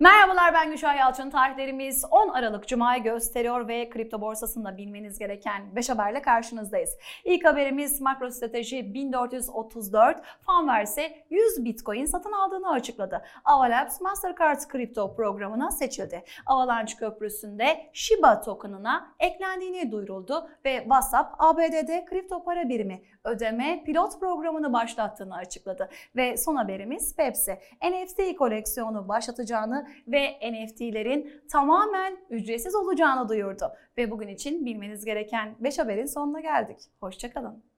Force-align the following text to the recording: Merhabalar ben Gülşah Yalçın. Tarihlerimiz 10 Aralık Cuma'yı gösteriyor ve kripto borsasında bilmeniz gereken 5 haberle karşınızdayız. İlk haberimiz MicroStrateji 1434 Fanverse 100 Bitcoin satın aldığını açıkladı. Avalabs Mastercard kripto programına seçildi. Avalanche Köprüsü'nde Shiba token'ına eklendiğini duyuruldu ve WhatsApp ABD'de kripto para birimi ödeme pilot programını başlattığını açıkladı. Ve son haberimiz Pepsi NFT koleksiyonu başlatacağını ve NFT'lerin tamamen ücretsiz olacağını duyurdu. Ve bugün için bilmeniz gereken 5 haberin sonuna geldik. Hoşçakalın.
Merhabalar 0.00 0.54
ben 0.54 0.70
Gülşah 0.70 0.98
Yalçın. 0.98 1.30
Tarihlerimiz 1.30 2.04
10 2.10 2.28
Aralık 2.28 2.68
Cuma'yı 2.68 3.02
gösteriyor 3.02 3.68
ve 3.68 3.90
kripto 3.90 4.20
borsasında 4.20 4.76
bilmeniz 4.76 5.18
gereken 5.18 5.76
5 5.76 5.90
haberle 5.90 6.22
karşınızdayız. 6.22 6.90
İlk 7.24 7.44
haberimiz 7.44 8.00
MicroStrateji 8.00 8.94
1434 8.94 10.22
Fanverse 10.46 11.24
100 11.30 11.64
Bitcoin 11.64 12.04
satın 12.04 12.32
aldığını 12.32 12.70
açıkladı. 12.70 13.24
Avalabs 13.44 14.00
Mastercard 14.00 14.68
kripto 14.68 15.16
programına 15.16 15.70
seçildi. 15.70 16.24
Avalanche 16.46 16.96
Köprüsü'nde 16.96 17.90
Shiba 17.92 18.40
token'ına 18.40 19.14
eklendiğini 19.18 19.92
duyuruldu 19.92 20.48
ve 20.64 20.78
WhatsApp 20.78 21.34
ABD'de 21.38 22.04
kripto 22.04 22.44
para 22.44 22.68
birimi 22.68 23.02
ödeme 23.24 23.82
pilot 23.84 24.20
programını 24.20 24.72
başlattığını 24.72 25.36
açıkladı. 25.36 25.88
Ve 26.16 26.36
son 26.36 26.56
haberimiz 26.56 27.16
Pepsi 27.16 27.58
NFT 27.82 28.36
koleksiyonu 28.38 29.08
başlatacağını 29.08 29.73
ve 30.06 30.30
NFT'lerin 30.30 31.42
tamamen 31.52 32.16
ücretsiz 32.30 32.74
olacağını 32.74 33.28
duyurdu. 33.28 33.72
Ve 33.98 34.10
bugün 34.10 34.28
için 34.28 34.66
bilmeniz 34.66 35.04
gereken 35.04 35.54
5 35.60 35.78
haberin 35.78 36.06
sonuna 36.06 36.40
geldik. 36.40 36.78
Hoşçakalın. 37.00 37.73